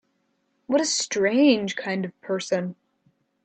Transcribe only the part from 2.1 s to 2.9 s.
person!